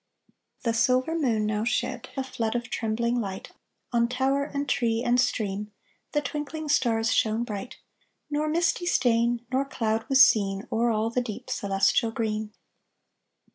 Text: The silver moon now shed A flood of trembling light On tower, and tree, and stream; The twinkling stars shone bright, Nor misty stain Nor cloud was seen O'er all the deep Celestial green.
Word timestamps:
The 0.63 0.73
silver 0.73 1.13
moon 1.15 1.45
now 1.45 1.63
shed 1.63 2.09
A 2.17 2.23
flood 2.23 2.55
of 2.55 2.71
trembling 2.71 3.19
light 3.21 3.51
On 3.93 4.07
tower, 4.07 4.45
and 4.45 4.67
tree, 4.67 5.03
and 5.03 5.21
stream; 5.21 5.71
The 6.13 6.21
twinkling 6.21 6.69
stars 6.69 7.13
shone 7.13 7.43
bright, 7.43 7.77
Nor 8.27 8.47
misty 8.49 8.87
stain 8.87 9.45
Nor 9.51 9.63
cloud 9.65 10.09
was 10.09 10.19
seen 10.23 10.67
O'er 10.71 10.89
all 10.89 11.11
the 11.11 11.21
deep 11.21 11.51
Celestial 11.51 12.09
green. 12.09 12.51